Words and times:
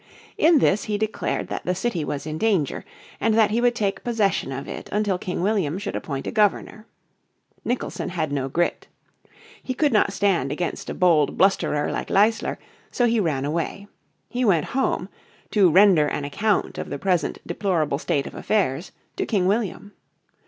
In 0.35 0.57
this 0.57 0.85
he 0.85 0.97
declared 0.97 1.47
that 1.49 1.63
the 1.63 1.75
city 1.75 2.03
was 2.03 2.25
in 2.25 2.39
danger, 2.39 2.83
and 3.19 3.35
that 3.35 3.51
he 3.51 3.61
would 3.61 3.75
take 3.75 4.03
possession 4.03 4.51
of 4.51 4.67
it 4.67 4.89
until 4.91 5.19
King 5.19 5.43
William 5.43 5.77
should 5.77 5.95
appoint 5.95 6.25
a 6.25 6.31
Governor. 6.31 6.87
Nicholson 7.63 8.09
had 8.09 8.31
no 8.31 8.49
grit. 8.49 8.87
He 9.61 9.75
could 9.75 9.93
not 9.93 10.11
stand 10.11 10.51
against 10.51 10.89
a 10.89 10.95
bold 10.95 11.37
blusterer 11.37 11.91
like 11.91 12.09
Leisler, 12.09 12.57
so 12.89 13.05
he 13.05 13.19
ran 13.19 13.45
away. 13.45 13.85
He 14.27 14.43
went 14.43 14.65
home 14.73 15.07
"to 15.51 15.69
render 15.69 16.07
an 16.07 16.25
account 16.25 16.79
of 16.79 16.89
the 16.89 16.97
present 16.97 17.37
deplorable 17.45 17.99
state 17.99 18.25
of 18.25 18.33
affairs" 18.33 18.91
to 19.17 19.27
King 19.27 19.45
William. 19.45 19.91